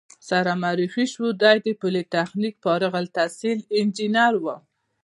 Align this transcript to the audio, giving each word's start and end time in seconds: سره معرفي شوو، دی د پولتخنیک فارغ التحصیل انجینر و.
سره 0.29 0.51
معرفي 0.61 1.03
شوو، 1.13 1.27
دی 1.41 1.55
د 1.65 1.67
پولتخنیک 1.81 2.55
فارغ 2.63 2.93
التحصیل 3.01 3.59
انجینر 3.79 4.33
و. 4.43 4.45